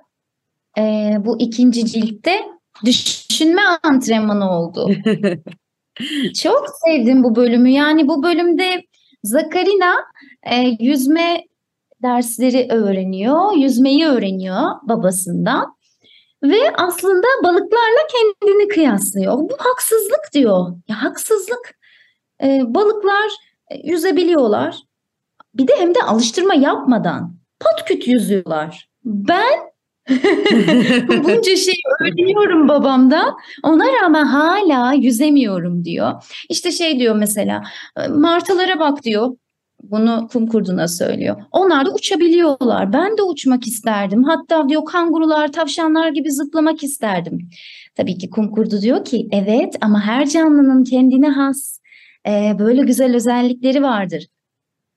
e, 0.78 1.14
bu 1.24 1.40
ikinci 1.40 1.86
ciltte 1.86 2.40
düşünme 2.84 3.62
antrenmanı 3.82 4.50
oldu. 4.50 4.90
Çok 6.42 6.66
sevdim 6.86 7.24
bu 7.24 7.36
bölümü. 7.36 7.70
Yani 7.70 8.08
bu 8.08 8.22
bölümde 8.22 8.82
Zakarina 9.24 9.94
e, 10.50 10.76
yüzme 10.80 11.44
dersleri 12.02 12.66
öğreniyor, 12.70 13.56
yüzmeyi 13.56 14.06
öğreniyor 14.06 14.70
babasından 14.82 15.77
ve 16.42 16.76
aslında 16.76 17.26
balıklarla 17.44 18.06
kendini 18.12 18.68
kıyaslıyor. 18.68 19.38
Bu 19.38 19.56
haksızlık 19.58 20.30
diyor. 20.34 20.72
Ya 20.88 21.02
haksızlık. 21.02 21.78
E, 22.42 22.62
balıklar 22.66 23.30
e, 23.70 23.76
yüzebiliyorlar. 23.88 24.76
Bir 25.54 25.68
de 25.68 25.72
hem 25.78 25.94
de 25.94 26.02
alıştırma 26.02 26.54
yapmadan 26.54 27.36
patküt 27.60 28.08
yüzüyorlar. 28.08 28.88
Ben 29.04 29.58
bunca 31.24 31.56
şey 31.56 31.74
öğreniyorum 32.00 32.68
babamdan. 32.68 33.36
Ona 33.62 33.84
rağmen 34.02 34.24
hala 34.24 34.92
yüzemiyorum 34.92 35.84
diyor. 35.84 36.24
İşte 36.48 36.72
şey 36.72 36.98
diyor 36.98 37.14
mesela 37.16 37.62
martılara 38.08 38.80
bak 38.80 39.02
diyor. 39.02 39.36
Bunu 39.82 40.28
kum 40.32 40.46
kurduna 40.46 40.88
söylüyor. 40.88 41.36
Onlar 41.52 41.86
da 41.86 41.94
uçabiliyorlar. 41.94 42.92
Ben 42.92 43.18
de 43.18 43.22
uçmak 43.22 43.66
isterdim. 43.66 44.24
Hatta 44.24 44.68
diyor 44.68 44.84
kangurular, 44.84 45.52
tavşanlar 45.52 46.08
gibi 46.08 46.32
zıplamak 46.32 46.82
isterdim. 46.82 47.48
Tabii 47.94 48.18
ki 48.18 48.30
kum 48.30 48.50
kurdu 48.50 48.80
diyor 48.80 49.04
ki 49.04 49.28
evet 49.32 49.76
ama 49.80 50.00
her 50.00 50.28
canlının 50.28 50.84
kendine 50.84 51.28
has 51.28 51.80
e, 52.26 52.56
böyle 52.58 52.82
güzel 52.82 53.16
özellikleri 53.16 53.82
vardır. 53.82 54.26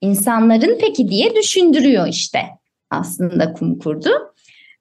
İnsanların 0.02 0.78
peki 0.82 1.08
diye 1.08 1.36
düşündürüyor 1.36 2.08
işte 2.08 2.42
aslında 2.90 3.54
kum 3.54 3.80
kurdu. 3.80 4.10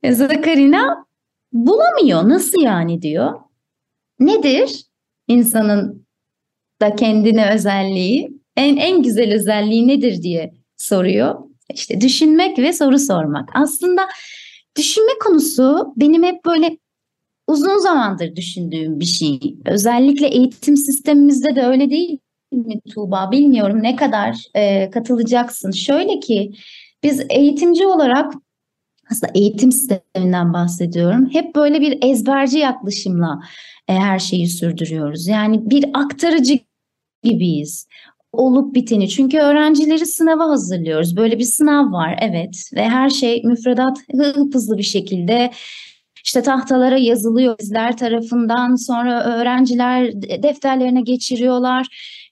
E, 0.03 0.13
Zakarina 0.13 1.07
bulamıyor. 1.53 2.29
Nasıl 2.29 2.61
yani 2.63 3.03
diyor. 3.03 3.41
Nedir 4.21 4.85
insanın 5.29 6.07
da 6.81 6.97
kendine 6.97 7.55
özelliği? 7.55 8.40
En, 8.61 8.77
en 8.77 9.03
güzel 9.03 9.35
özelliği 9.35 9.89
nedir 9.89 10.23
diye 10.23 10.53
soruyor. 10.77 11.35
İşte 11.75 12.01
düşünmek 12.01 12.59
ve 12.59 12.73
soru 12.73 12.99
sormak. 12.99 13.51
Aslında 13.55 14.03
düşünme 14.77 15.13
konusu 15.25 15.93
benim 15.97 16.23
hep 16.23 16.45
böyle 16.45 16.79
uzun 17.47 17.79
zamandır 17.79 18.37
düşündüğüm 18.37 19.01
bir 19.01 19.05
şey. 19.05 19.41
Özellikle 19.67 20.27
eğitim 20.27 20.77
sistemimizde 20.77 21.57
de 21.57 21.63
öyle 21.63 21.91
değil 21.91 22.19
mi 22.53 22.81
Tuğba? 22.95 23.31
Bilmiyorum 23.33 23.83
ne 23.83 23.97
kadar 23.97 24.37
e, 24.55 24.91
katılacaksın. 24.91 25.71
Şöyle 25.71 26.21
ki 26.21 26.53
biz 27.03 27.23
eğitimci 27.31 27.87
olarak 27.87 28.33
aslında 29.11 29.33
eğitim 29.35 29.73
sisteminden 29.73 30.53
bahsediyorum. 30.53 31.29
Hep 31.33 31.55
böyle 31.55 31.81
bir 31.81 31.99
ezberci 32.03 32.59
yaklaşımla 32.59 33.41
e, 33.89 33.95
her 33.95 34.19
şeyi 34.19 34.47
sürdürüyoruz. 34.47 35.27
Yani 35.27 35.71
bir 35.71 35.85
aktarıcı 35.95 36.59
gibiyiz. 37.23 37.87
Olup 38.33 38.75
biteni. 38.75 39.09
Çünkü 39.09 39.39
öğrencileri 39.39 40.07
sınava 40.07 40.49
hazırlıyoruz. 40.49 41.17
Böyle 41.17 41.39
bir 41.39 41.45
sınav 41.45 41.93
var 41.93 42.19
evet 42.23 42.71
ve 42.75 42.89
her 42.89 43.11
şey 43.11 43.43
müfredat 43.45 43.99
hızlı 44.53 44.79
bir 44.79 44.83
şekilde 44.83 45.51
işte 46.25 46.43
tahtalara 46.43 46.99
yazılıyor 46.99 47.59
bizler 47.59 47.97
tarafından. 47.97 48.75
Sonra 48.75 49.25
öğrenciler 49.25 50.23
defterlerine 50.23 51.01
geçiriyorlar 51.01 51.87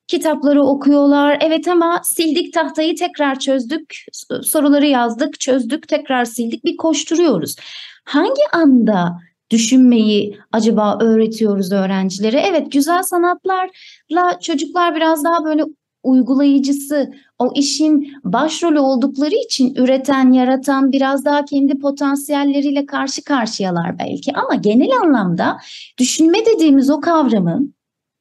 kitapları 0.08 0.62
okuyorlar. 0.62 1.38
Evet 1.40 1.68
ama 1.68 2.00
sildik 2.04 2.52
tahtayı 2.52 2.96
tekrar 2.96 3.38
çözdük, 3.38 4.04
soruları 4.42 4.86
yazdık, 4.86 5.40
çözdük, 5.40 5.88
tekrar 5.88 6.24
sildik. 6.24 6.64
Bir 6.64 6.76
koşturuyoruz. 6.76 7.56
Hangi 8.04 8.42
anda 8.52 9.18
düşünmeyi 9.50 10.38
acaba 10.52 10.98
öğretiyoruz 11.00 11.72
öğrencilere? 11.72 12.40
Evet 12.40 12.72
güzel 12.72 13.02
sanatlarla 13.02 14.40
çocuklar 14.42 14.96
biraz 14.96 15.24
daha 15.24 15.44
böyle 15.44 15.62
uygulayıcısı, 16.02 17.14
o 17.38 17.52
işin 17.54 18.12
başrolü 18.24 18.78
oldukları 18.78 19.34
için 19.34 19.74
üreten, 19.74 20.32
yaratan, 20.32 20.92
biraz 20.92 21.24
daha 21.24 21.44
kendi 21.44 21.78
potansiyelleriyle 21.78 22.86
karşı 22.86 23.24
karşıyalar 23.24 23.98
belki. 23.98 24.32
Ama 24.32 24.54
genel 24.54 24.90
anlamda 25.02 25.58
düşünme 25.98 26.38
dediğimiz 26.46 26.90
o 26.90 27.00
kavramın 27.00 27.74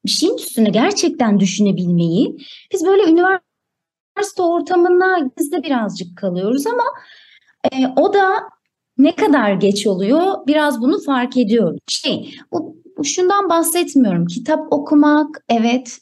bir 0.05 0.11
şeyin 0.11 0.37
üstüne 0.37 0.69
gerçekten 0.69 1.39
düşünebilmeyi 1.39 2.37
biz 2.73 2.85
böyle 2.85 3.03
üniversite 3.03 4.41
ortamında 4.41 5.31
bizde 5.39 5.63
birazcık 5.63 6.17
kalıyoruz 6.17 6.67
ama 6.67 6.83
e, 7.71 7.87
o 7.95 8.13
da 8.13 8.29
ne 8.97 9.15
kadar 9.15 9.53
geç 9.53 9.87
oluyor 9.87 10.47
biraz 10.47 10.81
bunu 10.81 10.99
fark 10.99 11.37
ediyoruz. 11.37 11.79
Şey, 11.87 12.35
bu 12.51 12.77
şundan 13.03 13.49
bahsetmiyorum. 13.49 14.25
Kitap 14.25 14.73
okumak 14.73 15.43
evet 15.49 15.99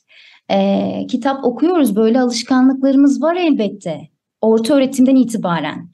e, 0.52 1.08
kitap 1.10 1.46
okuyoruz 1.46 1.96
böyle 1.96 2.22
alışkanlıklarımız 2.22 3.22
var 3.22 3.36
elbette. 3.36 4.10
Orta 4.42 4.74
öğretimden 4.74 5.16
itibaren. 5.16 5.90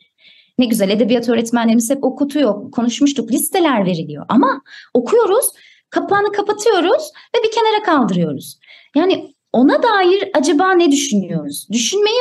Ne 0.59 0.65
güzel 0.65 0.89
edebiyat 0.89 1.29
öğretmenlerimiz 1.29 1.89
hep 1.89 2.03
okutuyor. 2.03 2.71
Konuşmuştuk 2.71 3.31
listeler 3.31 3.85
veriliyor 3.85 4.25
ama 4.29 4.61
okuyoruz 4.93 5.45
kapağını 5.89 6.31
kapatıyoruz 6.31 7.11
ve 7.35 7.43
bir 7.43 7.51
kenara 7.51 7.83
kaldırıyoruz. 7.83 8.59
Yani 8.95 9.35
ona 9.53 9.83
dair 9.83 10.29
acaba 10.33 10.73
ne 10.73 10.91
düşünüyoruz? 10.91 11.67
Düşünmeyi 11.71 12.17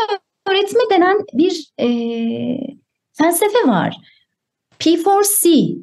öğretme 0.47 0.81
denen 0.91 1.19
bir 1.35 1.73
e, 1.81 1.89
felsefe 3.13 3.69
var. 3.69 3.97
P4C. 4.79 5.77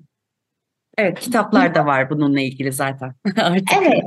Evet 0.97 1.19
kitaplarda 1.19 1.85
var 1.85 2.09
bununla 2.09 2.41
ilgili 2.41 2.71
zaten. 2.71 3.15
Artık. 3.37 3.67
Evet. 3.77 4.03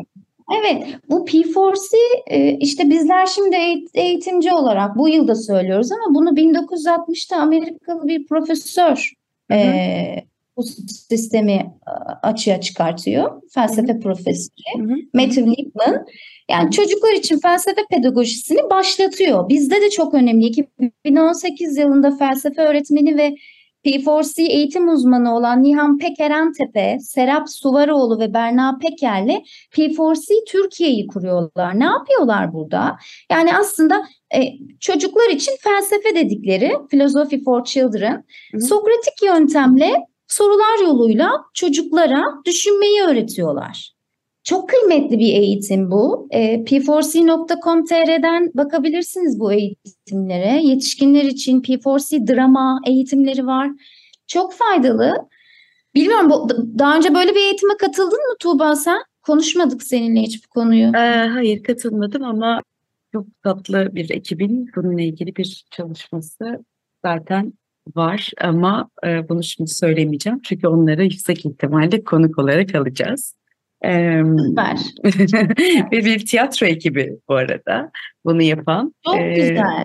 Evet 0.58 0.86
bu 1.10 1.26
P4C 1.26 1.96
e, 2.26 2.58
işte 2.58 2.90
bizler 2.90 3.26
şimdi 3.26 3.56
eğitimci 3.94 4.52
olarak 4.52 4.96
bu 4.96 5.08
yılda 5.08 5.34
söylüyoruz 5.34 5.92
ama 5.92 6.14
bunu 6.14 6.30
1960'ta 6.30 7.36
Amerikalı 7.36 8.08
bir 8.08 8.26
profesör 8.26 9.12
hı 9.50 9.54
hı. 9.54 9.58
E, 9.58 10.24
bu 10.56 10.62
sistemi 11.08 11.74
açığa 12.22 12.60
çıkartıyor. 12.60 13.42
Felsefe 13.54 13.92
Hı-hı. 13.92 14.00
profesörü 14.00 14.78
Hı-hı. 14.78 14.96
Matthew 15.14 15.50
Lipman. 15.50 16.06
Yani 16.50 16.70
çocuklar 16.70 17.12
için 17.12 17.38
felsefe 17.38 17.80
pedagojisini 17.90 18.70
başlatıyor. 18.70 19.48
Bizde 19.48 19.80
de 19.80 19.90
çok 19.90 20.14
önemli. 20.14 20.46
2018 20.46 21.76
yılında 21.76 22.16
felsefe 22.16 22.62
öğretmeni 22.62 23.18
ve 23.18 23.34
P4C 23.84 24.42
eğitim 24.42 24.88
uzmanı 24.88 25.36
olan 25.36 25.62
Nihan 25.62 25.98
Pekerentepe, 25.98 26.98
Serap 27.00 27.50
Suvaroğlu 27.50 28.20
ve 28.20 28.34
Berna 28.34 28.78
Peker'le 28.82 29.42
P4C 29.72 30.44
Türkiye'yi 30.48 31.06
kuruyorlar. 31.06 31.80
Ne 31.80 31.84
yapıyorlar 31.84 32.52
burada? 32.52 32.96
Yani 33.30 33.56
aslında 33.56 34.04
e, 34.34 34.40
çocuklar 34.80 35.28
için 35.30 35.52
felsefe 35.60 36.14
dedikleri 36.14 36.72
Philosophy 36.90 37.44
for 37.44 37.64
Children, 37.64 38.24
Hı. 38.54 38.60
Sokratik 38.60 39.22
yöntemle 39.24 39.92
sorular 40.28 40.82
yoluyla 40.82 41.30
çocuklara 41.54 42.24
düşünmeyi 42.46 43.02
öğretiyorlar. 43.02 43.99
Çok 44.44 44.68
kıymetli 44.68 45.18
bir 45.18 45.32
eğitim 45.32 45.90
bu. 45.90 46.28
E, 46.30 46.64
p4c.com.tr'den 46.64 48.50
bakabilirsiniz 48.54 49.40
bu 49.40 49.52
eğitimlere. 49.52 50.62
Yetişkinler 50.62 51.24
için 51.24 51.60
P4C 51.60 52.34
drama 52.34 52.80
eğitimleri 52.86 53.46
var. 53.46 53.70
Çok 54.26 54.54
faydalı. 54.54 55.28
Bilmiyorum 55.94 56.30
bu, 56.30 56.48
daha 56.78 56.96
önce 56.96 57.14
böyle 57.14 57.30
bir 57.34 57.40
eğitime 57.40 57.76
katıldın 57.76 58.28
mı 58.28 58.34
Tuğba 58.40 58.76
sen? 58.76 58.98
Konuşmadık 59.22 59.82
seninle 59.82 60.20
hiç 60.20 60.44
bu 60.44 60.48
konuyu. 60.48 60.88
Ee, 60.88 61.28
hayır 61.28 61.62
katılmadım 61.62 62.24
ama 62.24 62.60
çok 63.12 63.26
tatlı 63.42 63.94
bir 63.94 64.10
ekibin 64.10 64.70
bununla 64.76 65.02
ilgili 65.02 65.36
bir 65.36 65.64
çalışması 65.70 66.64
zaten 67.04 67.52
var 67.96 68.30
ama 68.40 68.90
e, 69.06 69.28
bunu 69.28 69.42
şimdi 69.42 69.70
söylemeyeceğim 69.70 70.40
çünkü 70.42 70.68
onları 70.68 71.04
yüksek 71.04 71.46
ihtimalle 71.46 72.04
konuk 72.04 72.38
olarak 72.38 72.74
alacağız. 72.74 73.34
Ee, 73.84 74.22
Süper. 74.48 74.78
ve 75.92 76.04
bir 76.04 76.26
tiyatro 76.26 76.66
ekibi 76.66 77.18
bu 77.28 77.34
arada 77.34 77.90
bunu 78.24 78.42
yapan. 78.42 78.94
Çok 79.06 79.16
Ee, 79.18 79.34
güzel. 79.34 79.84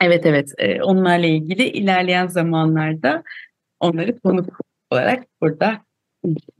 Evet 0.00 0.26
evet 0.26 0.52
Ee, 0.58 0.82
onlarla 0.82 1.26
ilgili 1.26 1.68
ilerleyen 1.68 2.26
zamanlarda 2.26 3.22
onları 3.80 4.18
konuk 4.18 4.58
olarak 4.90 5.24
burada 5.40 5.80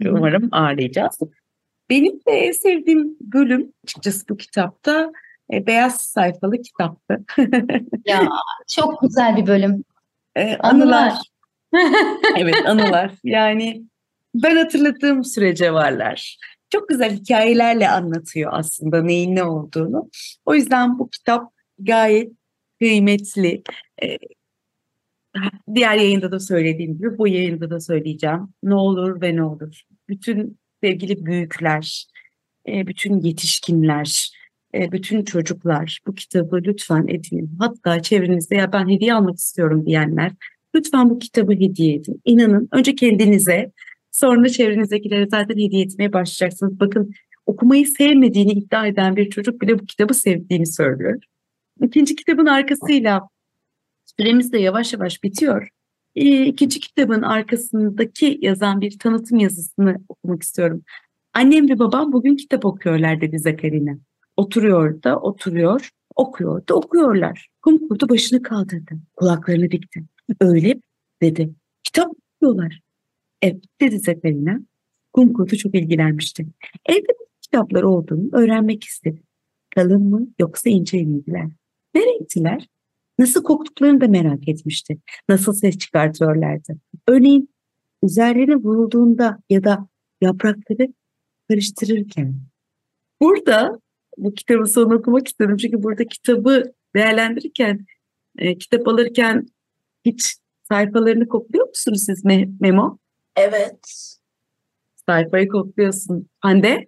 umarım 0.04 0.48
ağırlayacağız. 0.52 1.18
Benim 1.90 2.20
de 2.28 2.52
sevdiğim 2.52 3.16
bölüm 3.20 3.72
açıkçası 3.84 4.28
bu 4.28 4.36
kitapta 4.36 5.12
e, 5.52 5.66
beyaz 5.66 6.00
sayfalı 6.00 6.62
kitaptı. 6.62 7.24
Ya 8.06 8.28
çok 8.68 9.02
güzel 9.02 9.36
bir 9.36 9.46
bölüm. 9.46 9.84
E, 10.36 10.56
Anılar. 10.56 11.12
evet 12.36 12.66
anılar. 12.66 13.10
Yani 13.24 13.82
ben 14.34 14.56
hatırladığım 14.56 15.24
sürece 15.24 15.72
varlar. 15.72 16.38
Çok 16.74 16.88
güzel 16.88 17.16
hikayelerle 17.16 17.88
anlatıyor 17.90 18.50
aslında 18.54 19.02
neyin 19.02 19.36
ne 19.36 19.44
olduğunu. 19.44 20.10
O 20.44 20.54
yüzden 20.54 20.98
bu 20.98 21.10
kitap 21.10 21.52
gayet 21.78 22.32
kıymetli. 22.80 23.62
Ee, 24.02 24.18
diğer 25.74 25.96
yayında 25.96 26.32
da 26.32 26.40
söylediğim 26.40 26.98
gibi 26.98 27.18
bu 27.18 27.28
yayında 27.28 27.70
da 27.70 27.80
söyleyeceğim. 27.80 28.48
Ne 28.62 28.74
olur 28.74 29.20
ve 29.20 29.36
ne 29.36 29.42
olur. 29.42 29.82
Bütün 30.08 30.58
sevgili 30.82 31.26
büyükler, 31.26 32.06
e, 32.68 32.86
bütün 32.86 33.20
yetişkinler, 33.20 34.30
e, 34.74 34.92
bütün 34.92 35.24
çocuklar 35.24 36.00
bu 36.06 36.14
kitabı 36.14 36.56
lütfen 36.56 37.06
edinin. 37.08 37.56
Hatta 37.58 38.02
çevrenizde 38.02 38.56
ya 38.56 38.72
ben 38.72 38.88
hediye 38.88 39.14
almak 39.14 39.36
istiyorum 39.36 39.86
diyenler 39.86 40.32
lütfen 40.74 41.10
bu 41.10 41.18
kitabı 41.18 41.52
hediye 41.52 41.94
edin. 41.94 42.20
İnanın 42.24 42.68
önce 42.72 42.94
kendinize 42.94 43.72
sonra 44.14 44.48
çevrenizdekilere 44.48 45.26
zaten 45.30 45.54
hediye 45.54 45.84
etmeye 45.84 46.12
başlayacaksınız. 46.12 46.80
Bakın 46.80 47.10
okumayı 47.46 47.86
sevmediğini 47.86 48.52
iddia 48.52 48.86
eden 48.86 49.16
bir 49.16 49.30
çocuk 49.30 49.60
bile 49.60 49.78
bu 49.78 49.86
kitabı 49.86 50.14
sevdiğini 50.14 50.66
söylüyor. 50.66 51.22
İkinci 51.82 52.16
kitabın 52.16 52.46
arkasıyla 52.46 53.28
süremiz 54.18 54.52
de 54.52 54.58
yavaş 54.58 54.92
yavaş 54.92 55.22
bitiyor. 55.22 55.68
Ee, 56.16 56.46
İkinci 56.46 56.80
kitabın 56.80 57.22
arkasındaki 57.22 58.38
yazan 58.42 58.80
bir 58.80 58.98
tanıtım 58.98 59.38
yazısını 59.38 59.96
okumak 60.08 60.42
istiyorum. 60.42 60.82
Annem 61.32 61.68
ve 61.68 61.78
babam 61.78 62.12
bugün 62.12 62.36
kitap 62.36 62.64
okuyorlar 62.64 63.20
dedi 63.20 63.38
Zakarina. 63.38 63.98
Oturuyor 64.36 65.02
da 65.02 65.20
oturuyor, 65.20 65.90
okuyor 66.16 66.68
da 66.68 66.74
okuyorlar. 66.74 67.48
Kum 67.62 67.88
kurdu 67.88 68.08
başını 68.08 68.42
kaldırdı, 68.42 68.94
kulaklarını 69.16 69.70
dikti. 69.70 70.04
Öyle 70.40 70.80
dedi. 71.22 71.50
Kitap 71.84 72.10
okuyorlar. 72.36 72.80
Evet 73.44 73.64
dedi 73.80 73.98
Zakarina. 73.98 74.60
Kum 75.12 75.46
çok 75.46 75.74
ilgilenmişti. 75.74 76.46
Evde 76.86 77.12
kitaplar 77.42 77.82
olduğunu 77.82 78.28
öğrenmek 78.32 78.84
istedi. 78.84 79.22
Kalın 79.74 80.02
mı 80.02 80.26
yoksa 80.38 80.70
ince 80.70 81.04
miydiler? 81.04 81.46
Ne 81.94 82.00
renktiler? 82.00 82.68
Nasıl 83.18 83.42
koktuklarını 83.42 84.00
da 84.00 84.08
merak 84.08 84.48
etmişti. 84.48 84.98
Nasıl 85.28 85.52
ses 85.52 85.78
çıkartıyorlardı. 85.78 86.78
Örneğin 87.08 87.48
üzerlerine 88.02 88.56
vurulduğunda 88.56 89.38
ya 89.50 89.64
da 89.64 89.88
yaprakları 90.20 90.88
karıştırırken. 91.48 92.34
Burada 93.20 93.80
bu 94.16 94.34
kitabı 94.34 94.66
son 94.66 94.90
okumak 94.90 95.28
istedim. 95.28 95.56
Çünkü 95.56 95.82
burada 95.82 96.04
kitabı 96.04 96.72
değerlendirirken, 96.96 97.86
e, 98.38 98.58
kitap 98.58 98.88
alırken 98.88 99.46
hiç 100.04 100.36
sayfalarını 100.68 101.28
kokluyor 101.28 101.68
musunuz 101.68 102.02
siz 102.06 102.24
Me- 102.24 102.56
Memo? 102.60 102.98
Evet. 103.36 104.16
Sayfayı 105.06 105.48
kokluyorsun. 105.48 106.28
Hande? 106.40 106.86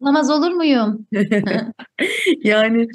Namaz 0.00 0.30
olur 0.30 0.50
muyum? 0.50 1.06
yani 2.44 2.88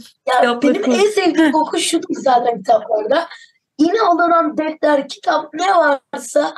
Ya 0.44 0.62
benim 0.62 0.82
koy. 0.82 0.96
en 0.96 1.10
sevdiğim 1.10 1.52
koku 1.52 1.80
şu 1.80 2.00
zaten 2.10 2.58
kitaplarda. 2.58 3.28
Yine 3.80 4.02
alınan 4.02 4.58
defter, 4.58 5.08
kitap 5.08 5.54
ne 5.54 5.68
varsa 5.76 6.54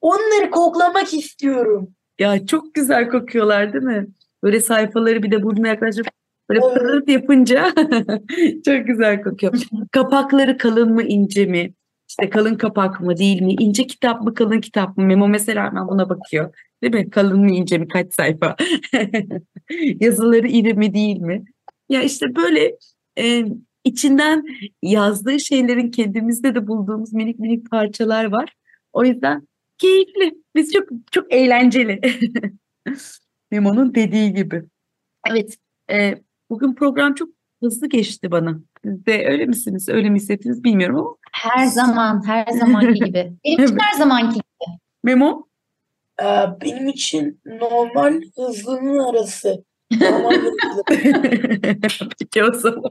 onları 0.00 0.50
koklamak 0.50 1.14
istiyorum. 1.14 1.88
Ya 2.18 2.46
çok 2.46 2.74
güzel 2.74 3.08
kokuyorlar 3.08 3.72
değil 3.72 3.84
mi? 3.84 4.06
Böyle 4.42 4.60
sayfaları 4.60 5.22
bir 5.22 5.30
de 5.30 5.42
burnuna 5.42 5.68
yaklaşıp 5.68 6.06
böyle 6.48 6.60
pırırt 6.60 7.08
yapınca 7.08 7.72
çok 8.64 8.86
güzel 8.86 9.22
kokuyor. 9.22 9.54
Kapakları 9.92 10.58
kalın 10.58 10.92
mı 10.92 11.02
ince 11.02 11.46
mi? 11.46 11.74
İşte 12.08 12.30
kalın 12.30 12.54
kapak 12.54 13.00
mı 13.00 13.16
değil 13.16 13.42
mi? 13.42 13.52
İnce 13.52 13.86
kitap 13.86 14.22
mı 14.22 14.34
kalın 14.34 14.60
kitap 14.60 14.96
mı? 14.96 15.04
Memo 15.04 15.28
mesela 15.28 15.64
hemen 15.66 15.88
buna 15.88 16.08
bakıyor. 16.08 16.54
Değil 16.82 16.94
mi? 16.94 17.10
Kalın 17.10 17.40
mı 17.40 17.50
ince 17.50 17.78
mi? 17.78 17.88
Kaç 17.88 18.14
sayfa? 18.14 18.56
Yazıları 20.00 20.48
iri 20.48 20.74
mi 20.74 20.94
değil 20.94 21.18
mi? 21.18 21.44
Ya 21.88 22.02
işte 22.02 22.36
böyle 22.36 22.76
e, 23.18 23.44
içinden 23.84 24.44
yazdığı 24.82 25.40
şeylerin 25.40 25.90
kendimizde 25.90 26.54
de 26.54 26.66
bulduğumuz 26.66 27.12
minik 27.12 27.38
minik 27.38 27.70
parçalar 27.70 28.24
var. 28.24 28.56
O 28.92 29.04
yüzden 29.04 29.48
keyifli. 29.78 30.34
Biz 30.54 30.72
çok 30.72 30.88
çok 31.10 31.32
eğlenceli. 31.32 32.00
Memo'nun 33.50 33.94
dediği 33.94 34.34
gibi. 34.34 34.62
Evet. 35.30 35.58
e, 35.90 36.14
bugün 36.50 36.74
program 36.74 37.14
çok 37.14 37.28
hızlı 37.64 37.88
geçti 37.88 38.30
bana. 38.30 38.60
Siz 38.84 39.06
de 39.06 39.26
öyle 39.28 39.46
misiniz? 39.46 39.88
Öyle 39.88 40.10
mi 40.10 40.16
hissettiniz 40.16 40.64
bilmiyorum 40.64 40.96
ama. 40.96 41.16
Her 41.32 41.66
zaman, 41.66 42.26
her 42.26 42.46
zamanki 42.46 42.94
gibi. 42.94 43.32
Benim 43.44 43.64
için 43.64 43.78
her 43.78 43.98
zamanki 43.98 44.34
gibi. 44.34 44.78
Memo? 45.02 45.46
Ee, 46.22 46.24
benim 46.62 46.88
için 46.88 47.40
normal 47.46 48.20
hızlının 48.36 48.98
arası. 48.98 49.64
Peki 52.18 52.44
o 52.44 52.52
zaman. 52.52 52.90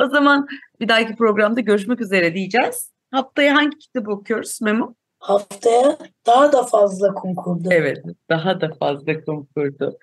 O 0.00 0.08
zaman 0.08 0.46
bir 0.80 0.88
dahaki 0.88 1.16
programda 1.16 1.60
görüşmek 1.60 2.00
üzere 2.00 2.34
diyeceğiz. 2.34 2.90
Haftaya 3.10 3.54
hangi 3.54 3.78
kitabı 3.78 4.10
okuyoruz 4.10 4.58
Memo? 4.62 4.94
Haftaya 5.18 5.96
daha 6.26 6.52
da 6.52 6.62
fazla 6.62 7.14
kum 7.14 7.34
kurdu. 7.34 7.68
Evet. 7.72 8.04
Daha 8.28 8.60
da 8.60 8.72
fazla 8.80 9.24
konkurdu. 9.24 9.98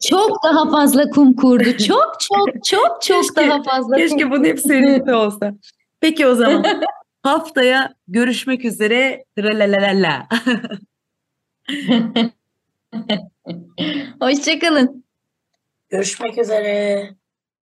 Çok 0.00 0.44
daha 0.44 0.70
fazla 0.70 1.10
kum 1.10 1.36
kurdu. 1.36 1.76
Çok 1.76 2.16
çok 2.20 2.64
çok 2.64 3.02
çok 3.02 3.22
Keşke- 3.24 3.48
daha 3.48 3.62
fazla 3.62 3.96
Keşke 3.96 4.22
kum 4.22 4.30
bunun 4.30 4.44
hep 4.44 4.60
seninle 4.60 5.14
olsa. 5.14 5.54
Peki 6.00 6.26
o 6.26 6.34
zaman. 6.34 6.64
Haftaya 7.22 7.94
görüşmek 8.08 8.64
üzere. 8.64 9.24
Tralalala. 9.36 10.28
Hoşçakalın. 14.20 15.04
Görüşmek 15.88 16.38
üzere. 16.38 17.14